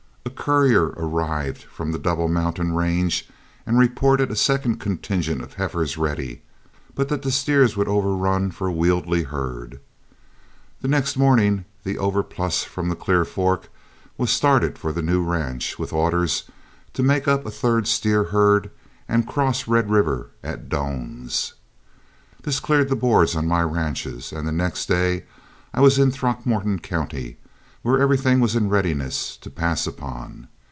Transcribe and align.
A 0.23 0.29
courier 0.43 0.93
arrived 0.97 1.63
from 1.63 1.91
the 1.91 1.99
Double 1.99 2.27
Mountain 2.27 2.73
range 2.73 3.27
and 3.65 3.77
reported 3.77 4.31
a 4.31 4.35
second 4.35 4.77
contingent 4.79 5.41
of 5.41 5.53
heifers 5.55 5.97
ready, 5.97 6.41
but 6.95 7.09
that 7.09 7.21
the 7.23 7.31
steers 7.31 7.75
would 7.75 7.87
overrun 7.87 8.49
for 8.51 8.67
a 8.69 8.73
wieldy 8.73 9.23
herd. 9.25 9.79
The 10.81 10.87
next 10.87 11.17
morning 11.17 11.65
the 11.83 11.97
overplus 11.97 12.63
from 12.63 12.87
the 12.89 12.95
Clear 12.95 13.25
Fork 13.25 13.69
was 14.17 14.31
started 14.31 14.77
for 14.79 14.91
the 14.91 15.01
new 15.01 15.21
ranch, 15.23 15.77
with 15.77 15.91
orders 15.93 16.49
to 16.93 17.03
make 17.03 17.27
up 17.27 17.45
a 17.45 17.51
third 17.51 17.87
steer 17.87 18.25
herd 18.25 18.69
and 19.09 19.27
cross 19.27 19.67
Red 19.67 19.89
River 19.89 20.29
at 20.43 20.69
Doan's. 20.69 21.53
This 22.43 22.59
cleaned 22.59 22.89
the 22.89 22.95
boards 22.95 23.35
on 23.35 23.47
my 23.47 23.63
ranches, 23.63 24.31
and 24.31 24.47
the 24.47 24.51
next 24.51 24.87
day 24.87 25.25
I 25.73 25.81
was 25.81 25.97
in 25.99 26.09
Throckmorton 26.11 26.79
County, 26.79 27.37
where 27.83 27.99
everything 27.99 28.39
was 28.39 28.55
in 28.55 28.69
readiness 28.69 29.35
to 29.37 29.49
pass 29.49 29.87
upon. 29.87 30.47